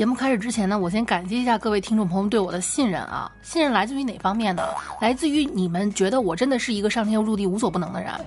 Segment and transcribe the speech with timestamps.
[0.00, 3.30] 节目开始之前呢，我先感谢一下各位听众朋友对我的信任啊！
[3.42, 4.62] 信任来自于哪方面呢？
[4.98, 8.10] 来自于你们觉得我真的是一个上天入地无所不能的人。
[8.10, 8.18] 啊，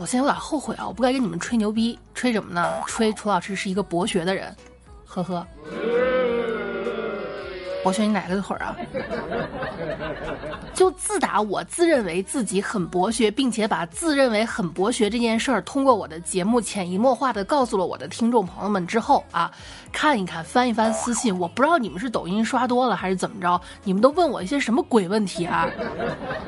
[0.00, 0.88] 我现在有点后悔啊！
[0.88, 2.82] 我不该跟你们吹牛逼，吹什么呢？
[2.88, 4.52] 吹楚老师是一个博学的人，
[5.06, 5.46] 呵呵。
[7.82, 8.76] 博学你哪个腿儿啊？
[10.72, 19.50] 就自打我自认为自己很博学，并且把自认为很博学这件事儿通过我的节目潜移默化的告诉了我的听众朋友们之后啊，
[19.92, 25.68] 看一看翻一翻私信，我不知道你们是抖音刷多了还是怎么着，你们都问我一些什么鬼问题啊？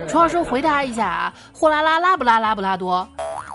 [0.08, 3.06] 楚老师回答一下啊，货拉拉拉不拉拉不拉多？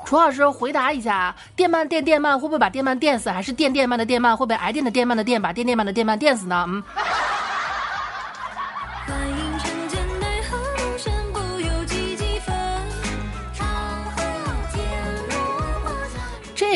[0.06, 3.30] 楚老师回答一下，电鳗电电鳗会不会把电鳗电死？
[3.30, 6.66] 还是电电鳗的电鳗会被挨电的电鳗的电把电电鳗的电鳗电死呢？
[6.68, 6.84] 嗯。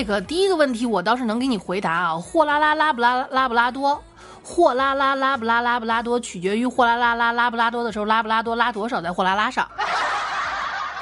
[0.03, 4.03] 这个第一个问题我倒是能给你回答啊，货拉拉拉不拉拉不拉多，
[4.43, 9.65] 货拉拉拉不拉拉不拉多，取决于货拉拉拉拉不拉多的时候拉不拉多拉多少在货拉拉上。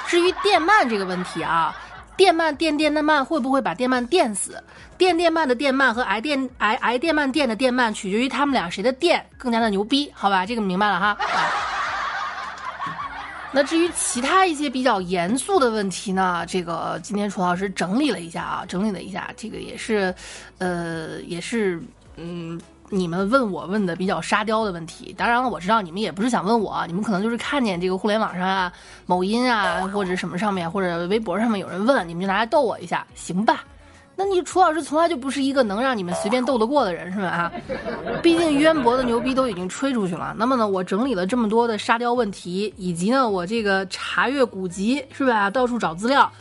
[0.05, 1.75] 至于电鳗这个问题啊，
[2.16, 4.63] 电鳗电电的鳗会不会把电鳗电死？
[4.99, 10.45] 电电鳗的电鳗和挨电挨挨电鳗电的电鳗取决于他们俩谁的电更加的牛逼，好吧？
[10.45, 11.17] 这个明白了哈。
[13.53, 20.13] 那至于其他一些比较严肃的问题呢，这个今天楚老师整理了一下啊，整理了一下，这个也是，
[20.57, 21.83] 呃，也是，
[22.16, 25.13] 嗯，你们问我问的比较沙雕的问题。
[25.17, 28.72] 当然了，我知道你们也不是想问我，你们可能就是看见这个互联网上啊、
[29.05, 33.66] 某音啊或者什么上面或者微博上面有人问，你们就拿来逗我一下，行吧？
[34.23, 37.27] 那你楚老师从来就不是一个能让你们随便斗得过的人，是吧？
[37.27, 37.51] 啊，
[38.22, 40.35] 毕竟渊博的牛逼都已经吹出去了。
[40.38, 45.50] 那么呢，我整理了这么多的沙雕问题，以及呢，我这个查阅古籍，是吧？
[45.50, 46.31] 到处找资料。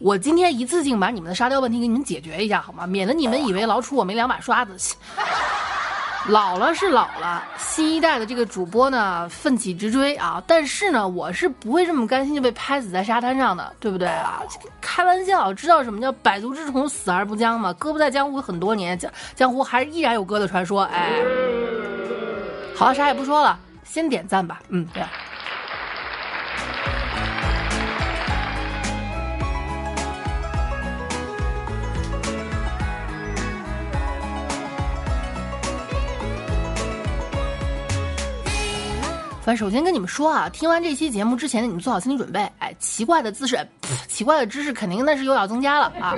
[0.00, 2.88] 我今天一次性把你们的沙雕问题给你们解决一下，好吗？
[2.88, 4.96] 免得你们以为老楚我没两把刷子。
[6.28, 10.42] 老了是老了，新一代的这个主播呢奋起直追啊！
[10.46, 14.40] 但是呢，我是不会这么甘心就被拍死在沙滩上的，对不对啊？
[14.80, 17.72] 开玩笑，知道什么叫百足之虫死而不僵吗？
[17.72, 20.84] 哥不在江湖很多年，江江湖还是依然有哥的传说。
[20.84, 21.10] 哎，
[22.76, 24.60] 好了，啥也不说了，先点赞吧。
[24.68, 25.02] 嗯，对。
[39.44, 42.48] 反正首先跟你们说啊，听完这期节目之前，你们做好心理准备。
[42.60, 43.58] 哎，奇怪的姿势，
[44.06, 46.14] 奇怪的知识肯定那是又要增加了啊！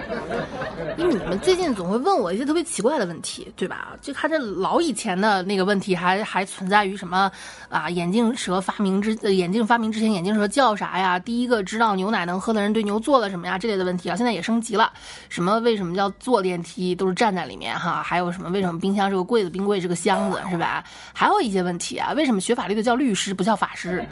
[0.98, 3.96] 因为你们最近总会问我一些特别奇怪的问题，对吧？
[4.02, 7.30] 就看这老以前的那个问题还还存在于什么
[7.68, 7.88] 啊？
[7.88, 11.18] 眼镜蛇发明之眼镜发明之前，眼镜蛇叫啥呀？
[11.18, 13.58] 第一个知道牛奶能喝的人对牛做了什么呀？
[13.58, 14.92] 这类的问题啊，现在也升级了。
[15.28, 18.02] 什么为什么叫坐电梯都是站在里面哈？
[18.02, 20.84] 还有什么为什么冰箱是个柜子，冰柜是个箱子是吧？
[21.14, 24.04] 还有一些问题啊，为什么学法律的叫律师不叫法师？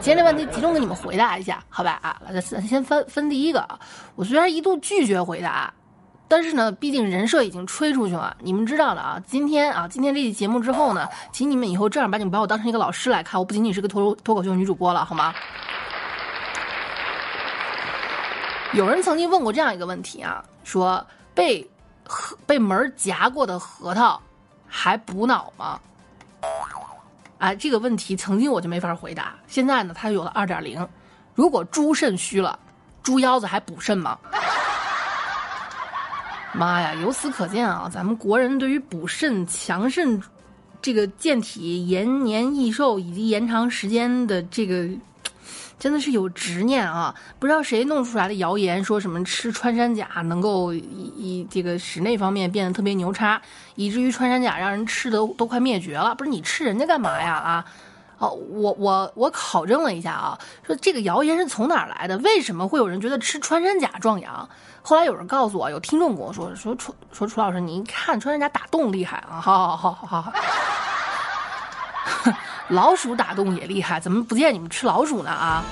[0.00, 1.98] 今天这问题集中给你们回答一下，好吧？
[2.02, 2.16] 啊，
[2.60, 3.78] 咱先分分第一个啊。
[4.14, 5.72] 我虽然一度拒绝回答，
[6.28, 9.18] 但是呢，毕竟人设已经吹出去了，你们知道的啊。
[9.26, 15.34] 今天啊，今天这期节目之后呢，请你们以后正儿八经把我当成一个老师来看，我不仅仅是个脱脱口秀女主播了，好吗？
[18.74, 21.04] 有人曾经问过这样一个问题啊，说
[21.34, 21.68] 被
[22.06, 24.20] 核被门夹过的核桃
[24.68, 25.80] 还补脑吗？
[27.38, 30.86] 啊，这个问题曾经我就没法回答，现在呢，它有了二点零。
[31.40, 32.58] 如果猪肾虚了，
[33.02, 34.18] 猪腰子还补肾吗？
[36.52, 36.92] 妈呀！
[36.96, 40.22] 由此可见啊，咱们国人对于补肾、强肾、
[40.82, 44.86] 这个健体、延年益寿以及延长时间的这个，
[45.78, 47.14] 真的是有执念啊！
[47.38, 50.78] 不知道谁弄出来的谣言，说什么吃穿山甲能够以
[51.16, 53.40] 以这个室内方面变得特别牛叉，
[53.76, 56.14] 以至于穿山甲让人吃的都快灭绝了。
[56.14, 57.32] 不是你吃人家干嘛呀？
[57.32, 57.64] 啊！
[58.20, 62.18] 哦，我我我考证了一下啊，说这个谣言是从哪儿来的？
[62.18, 64.46] 为什么会有人觉得吃穿山甲壮阳？
[64.82, 69.40] 后来有人告诉我，有听众跟我说，说楚说楚老师，你一看穿山甲打洞厉害啊！
[69.40, 70.32] 好好好好好，
[72.68, 75.64] 老鼠打洞也厉害，怎么不见你们吃老鼠呢啊？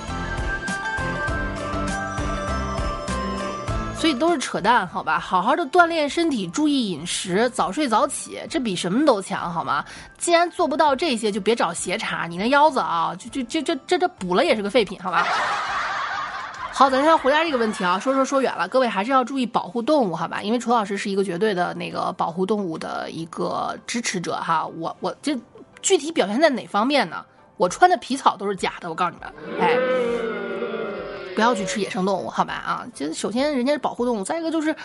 [4.11, 5.19] 这都是扯淡，好吧？
[5.19, 9.85] 好好的锻炼身体，注意饮食，早睡早起，这比什么都强，好吗？
[10.17, 12.25] 既然做不到这些，就别找斜茬。
[12.25, 15.27] 你那腰子啊，就就就这这这补了也是个废品，好吧？
[16.73, 20.41] 好，咱先回答这个问题啊，说说说远了，各位还是要注意保护动物，好吧？
[20.41, 24.65] 因为楚老师是一个绝对的那个保护动物的一个支持者哈。
[24.65, 25.39] 我我这
[25.83, 27.23] 具体表现在哪方面呢？
[27.57, 29.77] 我穿的皮草都是假的，我告诉你们，哎，
[31.35, 32.53] 不要去吃野生动物，好吧？
[32.53, 34.75] 啊，这首先人家是保护动物，再一个就是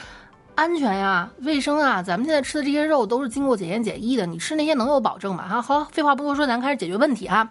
[0.55, 2.02] 安全呀、卫生啊。
[2.02, 5.49] 咱们现在吃的这些肉都是经过检验检疫的，你吃那些能有保证吗？
[5.49, 7.49] 哈，好，废话不多说，咱开始解决问题哈。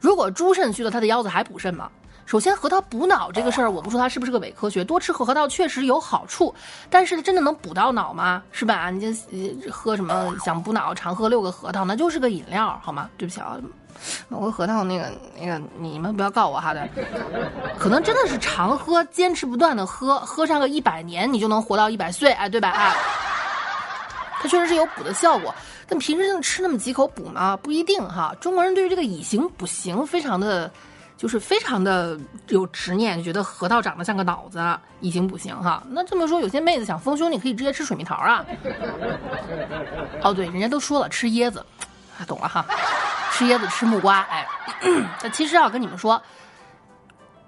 [0.00, 1.90] 如果猪肾虚了，它的腰子还补肾吗？
[2.30, 6.54] 首先，核桃补脑这个事儿，我不说它是不是个伪科学，多吃核桃确实有好处，
[6.88, 8.40] 但是真的能补到脑吗？
[8.52, 8.88] 是吧？
[8.88, 13.10] 你这呃喝什么想补脑，常喝六个核桃，那就是个饮料，好吗？
[13.18, 13.56] 对不起啊，
[14.28, 15.10] 某个核桃那个
[15.40, 16.88] 那个，你们不要告我哈的，
[17.76, 22.70] 可能真的是常喝，坚持不断的喝，喝上个一百年，你就能活到一百岁，哎，对吧？
[22.70, 22.94] 啊，
[24.40, 25.52] 它确实是有补的效果，
[25.88, 27.56] 但平时就吃那么几口补吗？
[27.60, 28.32] 不一定哈。
[28.40, 30.70] 中国人对于这个以形补形非常的。
[31.20, 32.18] 就是非常的
[32.48, 34.58] 有执念，觉得核桃长得像个脑子，
[35.00, 35.82] 以形补形哈。
[35.90, 38.42] 那这么说，有些妹子想丰胸，你可以直接吃水蜜桃啊。
[40.22, 41.62] 哦，对，人家都说了，吃椰子，
[42.26, 42.64] 懂了哈，
[43.32, 44.48] 吃椰子吃木瓜，哎，
[45.22, 46.18] 那其实要跟你们说，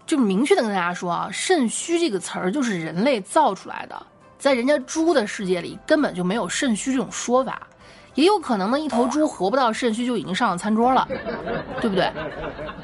[0.04, 4.06] 就明确的跟大家说啊，肾虚这个词儿就是人类造出来的，
[4.38, 7.66] 在人家猪的世界里根本就没有肾虚这种说法。
[8.14, 11.08] 也有可能呢，一头猪活不到肾虚就已经上了餐桌了，
[11.80, 12.12] 对不对？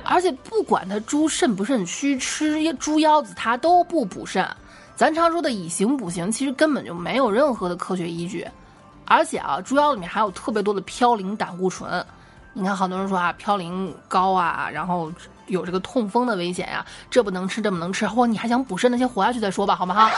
[0.05, 4.49] 而且不管它猪肾不肾虚，吃猪腰子它都不补肾。
[4.97, 8.47] 咱常说的以形补形，其实根本就没有任何的科学依据。
[9.05, 12.05] 而且啊，猪腰里面还有特别多的嘌呤胆固醇。
[12.55, 15.13] 你看，好多人说啊，嘌呤高啊，然后
[15.47, 18.09] 有这个痛风的危险呀、这不能吃，这不能吃。
[18.09, 19.95] 或你还想补肾，那先活下去再说吧，好吗？
[19.95, 20.11] 哈。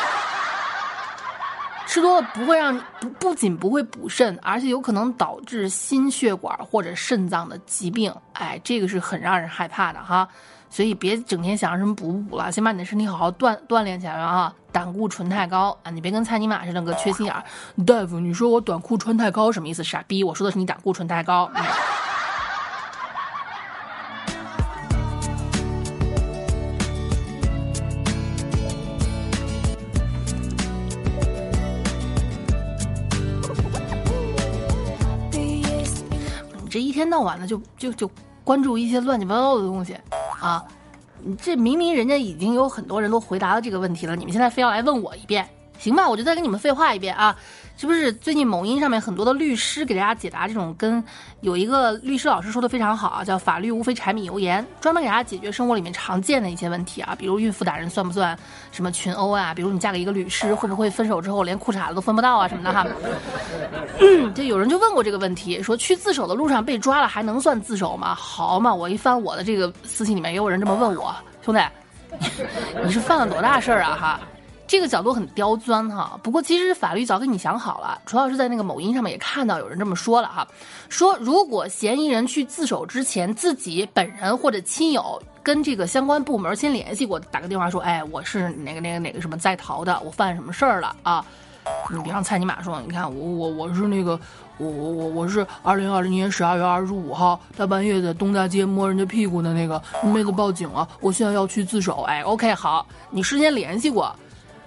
[1.90, 8.14] 吃多了不会让不不仅不会补肾，而且有可能导致心血管或者肾脏的疾病。
[8.34, 10.28] 哎，这个是很让人害怕的哈。
[10.70, 14.54] 所以别整天想着什么补不补了，先把你的身体好好锻锻炼起来啊！
[14.70, 17.42] 胆固醇太高啊，你别跟蔡尼玛似的个缺心眼儿。
[17.84, 19.82] 大夫，你说我短裤穿太高什么意思？
[19.82, 21.50] 傻逼，我说的是你胆固醇太高。
[37.00, 38.10] 天到晚的就就就
[38.44, 39.96] 关注一些乱七八糟的东西
[40.40, 40.62] 啊！
[41.40, 45.48] 这明明人家已经有很多人都回答了这个问题了，你们现在非要来问我一遍，
[45.78, 46.08] 行吧？
[46.08, 47.36] 我就再跟你们废话一遍啊！
[47.80, 51.02] 是不是最近某音上面很多的律师给大家解答这种跟
[51.40, 58.38] 有一个律师老师说的非常好啊，叫法律无非柴米油盐，专门给大家解决生活里面常见的一些问题啊，比如孕妇打人算不算
[58.70, 59.54] 什么群殴啊？
[59.54, 62.86] 比如你嫁给一个律师会不会分手之后连裤衩子都分不到啊什么的哈？
[64.34, 68.14] 就有人就问过这个问题，说去自首的路上被抓了还能算自首吗？
[68.14, 71.60] 好嘛，我一翻我的这个私信里面也有人这么问我，兄弟，
[72.84, 74.20] 你是犯了多大事儿啊哈？
[74.70, 80.46] 这个角度很刁钻哈，不过其实法律早给你想好了，主要是在那个某音上面也看到有人这么说了哈，
[80.88, 91.24] 说如果嫌疑人去自首之前，自己本人或者亲友跟这个相关部门先联系过，打个电话说，哎，我是哪个哪个哪个什么在逃的，我犯什么事儿了啊？
[91.92, 94.16] 你别让蔡尼玛说，你看我我我是那个
[94.56, 102.02] 我我我我是二零二零年十二月二十五号大半夜在东大街摸人家屁股的那个妹子报警了，我现在要去自首。
[102.02, 104.14] 哎，OK，好，你事先联系过。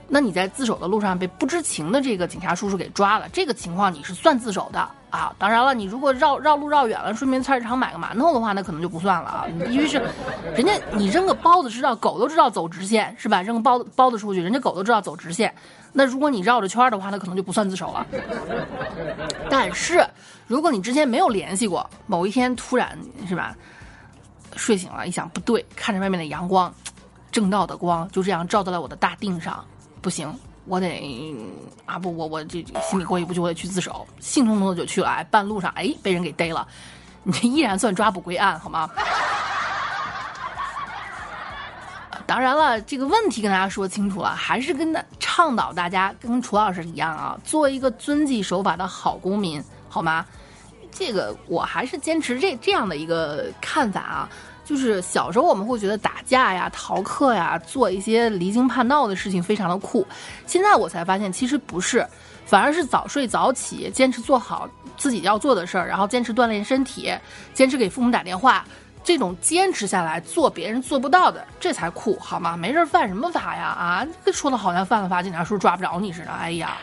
[0.07, 4.79] 那你在自首的路上被不知情的这个警察叔叔给抓了，这个情况你是算自首的
[5.09, 5.33] 啊。
[5.39, 9.47] 当然了，你如果绕绕路绕远了，顺便菜市场买个馒头的话，那可能就不算了啊。
[9.51, 10.01] 你必须是，
[10.55, 13.41] 人家你扔个包子知道，狗都知道走直线是吧？
[13.41, 15.53] 扔个包子包子出去，人家狗都知道走直线。
[15.91, 18.05] 那如果你绕着圈的话，那可能就不算自首了。
[19.49, 20.05] 但是
[20.47, 23.55] 如果你之前没有联系过，某一天突然是吧，
[24.55, 26.73] 睡醒了，一想不对，看着外面的阳光，
[27.31, 29.63] 正道的光就这样照在了我的大腚上。
[30.03, 30.31] 不行，
[30.65, 31.33] 我得
[31.85, 35.07] 啊不，我我这心里过意不去，我得去自首，兴冲冲的就去了。
[35.09, 36.67] 哎，半路上哎被人给逮了，
[37.23, 38.89] 你这依然算抓捕归案，好吗？
[42.27, 50.25] 当然了，这个问题跟大家说清楚了，还是跟大倡导大家跟楚老师一样啊，做一个遵纪守法的好公民，好吗？
[50.91, 54.29] 这个我还是坚持这这样的一个看法啊。
[54.65, 60.05] 就是小时候我们会觉得打架呀、逃课呀、做一些离经叛道的事情非常的酷，
[60.45, 62.07] 现在我才发现其实不是，
[62.45, 67.13] 反而是早睡早起，坚持做好自己要做的事儿，然后坚持锻炼身体，
[67.53, 68.63] 坚持给父母打电话，
[69.03, 72.55] 这种坚持下来做别人做不到的，这才酷，好吗？
[72.55, 73.63] 没事犯什么法呀？
[73.63, 76.77] 啊，说的好像犯了法，警察叔叔抓不着你似的，哎呀。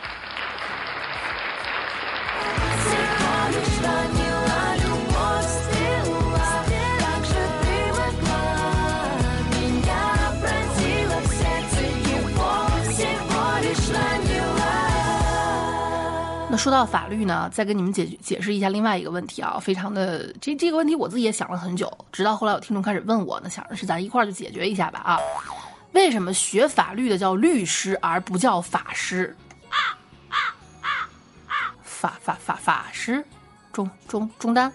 [16.51, 25.17] 那说到法律呢，再跟你们解解释一下另外一个问题啊，非常的这这个问题我自己也想了很久，直到后来有听众开始问我呢，想着是咱一块儿就解决一下吧啊。
[25.93, 29.33] 为什么学法律的叫律师而不叫法师？
[31.83, 33.23] 法法法法师，
[33.71, 34.69] 中中中单，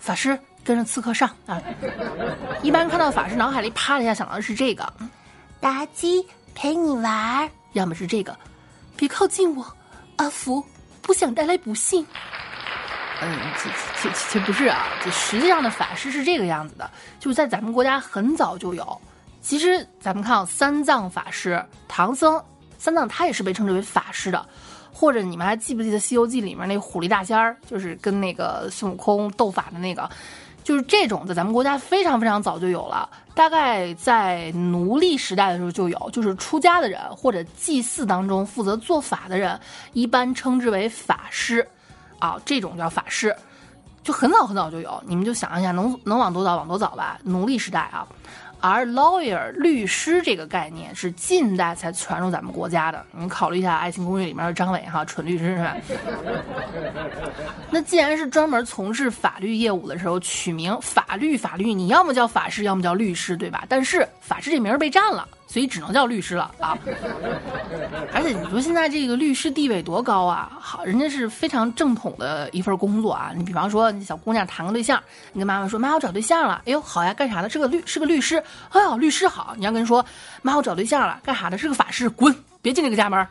[0.00, 1.62] 法师跟着刺客上啊！
[2.62, 4.92] 一般看到法师，脑海里啪的一下想到的是这个，
[5.60, 8.36] 妲己陪你玩儿，要么是这个，
[8.96, 9.76] 别靠近我，
[10.18, 10.64] 阿福，
[11.02, 12.06] 不想带来不幸。
[13.20, 19.00] 嗯，其其其其实不是啊，这实际上的法师是这个样子的，就是在咱们国家很早就有。
[19.40, 22.40] 其实咱们看啊，三藏法师、唐僧，
[22.78, 24.46] 三藏他也是被称之为法师的。
[24.92, 30.10] 或者你们还记不记得《西游记》里面那虎力大仙儿，就是跟那个孙悟空斗法的那个，
[30.68, 39.58] 就是这种在咱们国家非常非常早就有了，大概在奴隶时代的时候就有，就是出家的人或者祭祀当中负责做法的人，
[39.94, 41.66] 一般称之为法师，
[42.18, 43.34] 啊，这种叫法师，
[44.02, 47.18] 就很早很早就有，你们就想一下，能能往多早往多早吧？
[47.22, 48.06] 奴隶时代啊。
[48.60, 53.04] 而 lawyer 律师这个概念是近代才传入咱们国家的。
[53.12, 55.76] 你考虑一下《爱情公寓》里面的张伟哈，蠢律师是吧？
[57.70, 63.64] 那既然是专门从事法律业务的时候取名法律法律，你要么叫法师，要么叫律师，对吧？
[63.68, 66.78] 但是法师这名儿被占了，所以只能叫律师了啊。
[68.12, 70.52] 而且你说现在这个律师地位多高啊？
[70.60, 73.32] 好，人家是非常正统的一份工作啊。
[73.34, 75.02] 你比方说，你小姑娘谈个对象，
[75.32, 77.48] 你跟妈妈说：“妈，我找对象了。”哎呦，好呀，干啥的？
[77.48, 78.42] 是个律，是个律师。
[78.70, 79.54] 哎呦，律师好。
[79.56, 80.04] 你要跟人说
[80.42, 81.56] ：“妈，我找对象了，干啥的？
[81.56, 83.26] 是个法师。”滚，别进这个家门。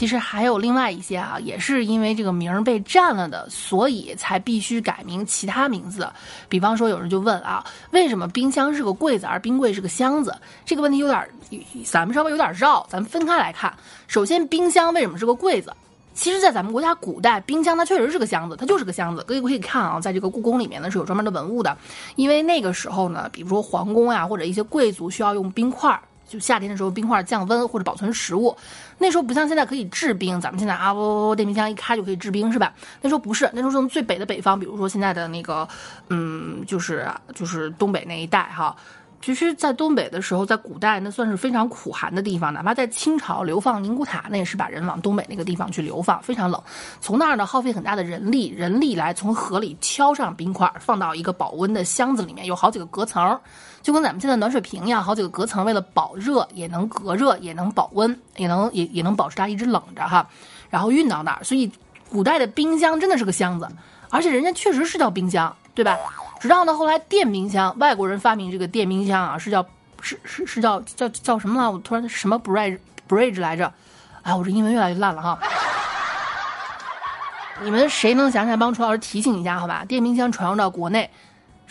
[0.00, 6.08] 其实还有另外一些啊，也是因为这个名儿被占了的，所以才必须改名其他名字。
[6.48, 10.34] 比方说，有人就问啊，为什么冰箱是个柜子，而冰柜是个箱子？
[10.64, 11.28] 这个问题有点，
[11.84, 13.70] 咱们稍微有点绕，咱们分开来看。
[14.06, 15.70] 首先，冰箱为什么是个柜子？
[16.14, 19.22] 其实，在咱们国家古代，冰箱它确实是个箱子，它就是个箱子。
[19.28, 21.76] 各位可以看啊，在这个故宫里面呢是有专门的文物的，
[22.16, 26.00] 因为那个时候呢，比如说皇宫呀、或者一些贵族需要用冰块儿，
[26.30, 28.56] 就夏天的时候冰块儿降温或者保存食物。
[28.98, 32.72] 那时候不像现在可以制冰，咱们现在啊，喔电冰箱一开就可以制冰，是吧？
[33.02, 35.66] 那时候不是，那时候从最北的北方，比如说现在的那个，
[36.08, 38.76] 嗯，就是就是东北那一带哈。
[39.22, 46.58] 其实，在东北的时候，在古代那算是非常苦寒的地方，哪怕在清朝流放宁古塔，那也是把人往东北那个地方去流放，非常冷。
[47.02, 53.38] 从那儿呢，耗费很大的人力，人力来从河里挑上冰块，放到一个保温的箱子里面，有好几个隔层，
[53.82, 60.28] 就跟咱们现在暖水瓶一样，好几个隔层，为了保热，也能隔热，也能保温，也能也也能保持它一直冷着哈，
[60.68, 61.42] 然后运到那儿。
[61.42, 61.70] 所以，
[62.10, 63.66] 古代的冰箱真的是个箱子，
[64.10, 65.96] 而且人家确实是叫冰箱，对吧？
[66.40, 69.64] 直到呢后来电冰箱，外国人发明这个电冰箱啊，是叫
[70.00, 71.70] 是是是叫叫叫什么了？
[71.70, 73.72] 我突然什么 bridge bridge 来着？
[74.22, 75.38] 哎，我这英文越来越烂了哈。
[77.62, 79.84] 你们谁能想起来帮楚老师提醒一下好吧？
[79.86, 81.10] 电冰箱传入到国内，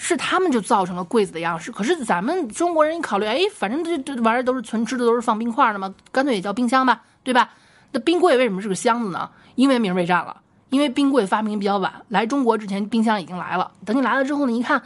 [0.01, 1.73] 是他们就造成了柜子的样式。
[1.73, 7.49] 可是咱们中国人一考虑，哎，反正这这玩意儿都是存吃的，都是放冰块的嘛，干脆也叫冰箱吧，对吧？
[7.91, 9.29] 那冰柜为什么是个箱子呢？
[9.55, 10.37] 因为名儿被占了。
[10.69, 13.71] 因为冰柜发明比较晚，来中国之前冰箱已经来了。
[13.83, 14.79] 等你来了之后呢，一看，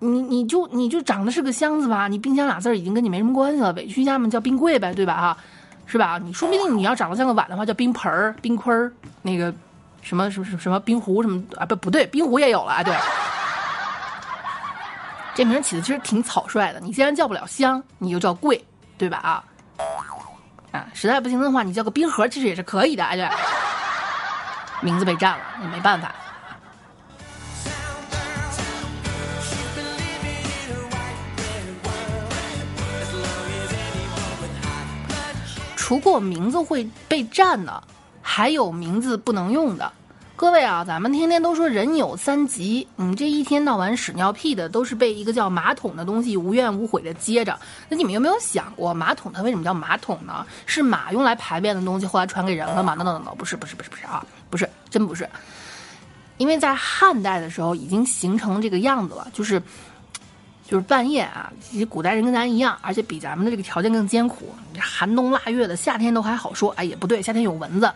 [0.00, 5.14] 你你就你就长得是个箱子吧，你冰箱俩字儿已经跟你没什么关系了，委屈一下嘛，叫冰柜呗，对吧？
[5.14, 5.38] 哈，
[5.86, 6.18] 是吧？
[6.18, 9.54] 你说不定你要长得像个碗的话，叫冰盆儿、冰盔儿，那个
[10.02, 11.64] 什么什么什么什么冰壶什么啊？
[11.64, 12.92] 不不对，冰壶也有了啊，对。
[15.34, 18.64] 这名起的其实挺草率的，你既然叫不了香，你就叫贵，
[18.96, 19.18] 对吧？
[19.18, 19.44] 啊
[20.70, 23.28] 啊，实在不行的话，你叫个冰盒其实也是可以的，哎对。
[24.80, 26.14] 名字被占了，也没办法。
[35.74, 37.82] 除过名字会被占的，
[38.22, 39.92] 还有名字不能用的。
[40.36, 47.56] 各位啊，咱们天天都说人有三急，你这一天到晚屎尿屁的，都是被一个叫马桶的东西无怨无悔的接着。
[47.88, 50.44] 那你们有没有想过，马桶它为什么叫马桶呢？
[50.66, 55.28] 是马用来排便的东西，后来传给人了吗？no no no，不是不是不是不是啊，不是，真不是。
[56.36, 59.62] 因为在汉代的时候已经形成这个样子了，就是
[60.74, 67.88] 就是半夜啊，其实古代人跟咱一样，而且比咱们的这个条件更艰苦，寒冬腊月的，夏天都还好说，哎也不对，夏天有蚊子，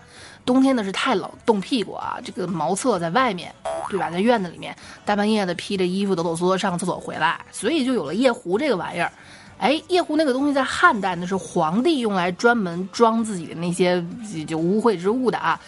[0.46, 3.52] 冬天呢是太冷，冻屁股啊，这个茅厕在外面，
[3.90, 4.12] 对吧？
[4.12, 4.72] 在院子里面
[5.04, 9.10] 大半夜的披着衣服抖抖嗦嗦上个厕所回来，所以就有了夜壶这个玩意儿。
[9.58, 14.00] 哎，夜壶那个东西在汉代呢是皇帝用来专门装自己的那些
[14.46, 15.60] 就污秽之物的啊，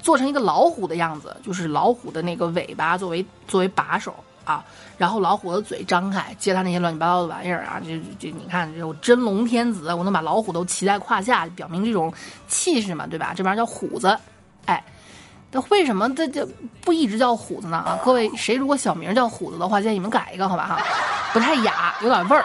[0.00, 4.14] 做成一个老虎的样子，就是老虎的那个尾巴作为作为把手
[4.46, 4.64] 啊，
[4.96, 12.10] 然后老虎的嘴张开接他那些乱七八糟的玩意儿啊，这这你看这有真龙天子，我能把老虎都骑在胯下，表明这种
[12.48, 13.34] 气势嘛，对吧？
[13.36, 14.18] 这玩意儿叫虎子，
[14.64, 14.82] 哎。
[15.52, 16.46] 那为什么这这
[16.82, 17.76] 不一直叫虎子呢？
[17.78, 20.80] 啊，各位，谁如果小名叫虎子的话，建议你们改一个，好吧哈，
[21.32, 22.44] 不太雅，有点味儿。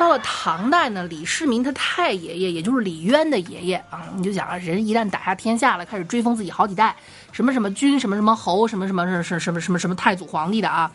[0.00, 6.96] 到了唐代呢，李世民他太爷爷，也就是李渊的爷爷啊，你就想啊，人一旦打下天下了，开始追封自己好几代，
[7.32, 10.90] 什么什么君，什么什么侯，什么什么什么什么什么什么太祖皇帝的啊，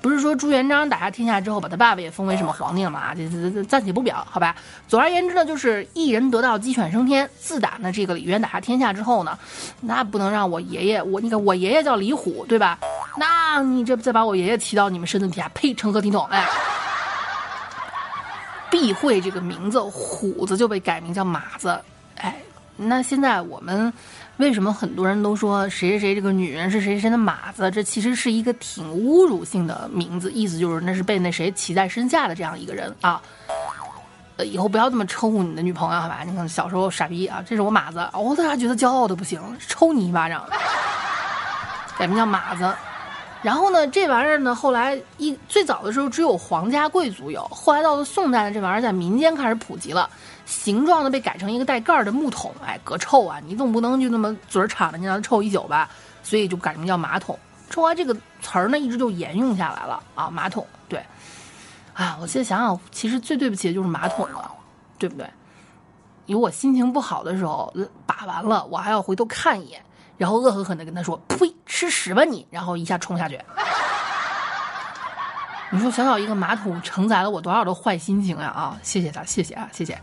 [0.00, 3.00] 不是说朱元璋打下天下之后，把他爸爸也封为什么皇帝了嘛？
[3.00, 4.54] 啊，这这这暂且不表，好吧。
[4.86, 7.28] 总而言之呢，就是一人得道鸡犬升天。
[7.36, 9.36] 自打呢这个李渊打下天下之后呢，
[9.80, 12.78] 那不能让我爷爷，我你看我爷爷叫李虎，对吧？
[13.16, 16.24] 那你这再把我爷爷提到你们身子底下，呸，成何体统？
[16.30, 16.46] 哎。
[18.74, 21.80] 避讳这个名字，虎子就被改名叫马子。
[22.16, 22.36] 哎，
[22.76, 23.92] 那现在我们
[24.38, 27.70] 为什么很多人都说谁谁谁这个女人是谁谁的马子？
[27.70, 33.22] 这其实是一个挺侮辱性的名字，意思就是那是被那谁骑在身下的这样一个人啊。
[34.38, 36.24] 呃，以后不要这么称呼你的女朋友，好吧？
[36.26, 40.44] 你看小时候傻逼啊，这是我马子，我当时觉得骄傲的不行，抽你一巴掌。
[41.96, 42.74] 改名叫马子。
[43.44, 50.08] 然后呢，这玩意儿呢，后来一最早的时候只有皇家贵族有，后来到了宋代呢，这玩意儿在民间开始普及了，
[50.46, 53.38] 形状呢被改成一个带盖儿的木桶，哎，隔臭啊！
[53.44, 55.90] 你总不能就那么嘴儿敞着，你让它臭一宿吧？
[56.22, 57.38] 所以就改名叫马桶。
[57.74, 60.66] 后来这个词儿呢，一直就沿用下来了啊，马桶。
[60.88, 61.04] 对，
[61.92, 64.50] 啊，我现在想想，其实最对不起的就是马桶了，
[64.98, 65.28] 对不对？
[66.24, 67.70] 有我心情不好的时候，
[68.06, 69.82] 把完了，我还要回头看一眼。
[70.16, 73.40] 然后恶狠狠的跟他说：“呸，吃屎吧你！”然后一下冲下去。
[75.70, 78.46] 你说小小一个马桶承载了我多少的坏心情呀！
[78.48, 79.98] 啊，谢谢他，谢谢啊，谢谢。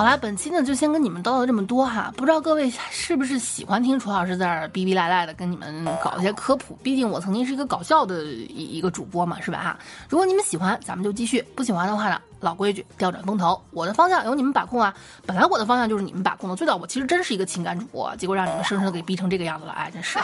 [0.00, 6.74] 好啦，本期呢就先跟你们叨叨这么多哈，不知道各位是不是喜欢听楚老师在这儿逼逼赖赖的跟你们搞一些科普？
[6.82, 9.78] 毕竟我曾经是一个搞笑的一一个主播嘛，是吧哈？
[10.08, 13.62] 如果你们喜欢，咱们就继续；不喜欢的话呢，老规矩，调转风头。
[13.72, 14.94] 我的方向由你们把控啊，
[15.26, 16.56] 本来我的方向就是你们把控的。
[16.56, 20.18] 最早我其实真是一个情感主播，结果让你们生生给逼成这个样子了，哎，真是。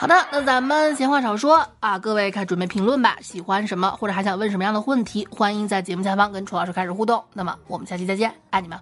[0.00, 3.18] 好的，那咱们闲话少说啊，各位开始准备评论吧。
[3.20, 7.20] 喜欢什么或者还想问什么样的问题，欢迎在节目下方跟楚老师开始互动。
[7.32, 8.78] 那么我们下期再见，爱你们。